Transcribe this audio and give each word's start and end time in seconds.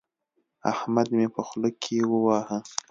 احمد 0.71 1.07
مې 1.15 1.25
په 1.35 1.41
خوله 1.47 1.69
کې 1.81 1.97
وواهه. 2.11 2.57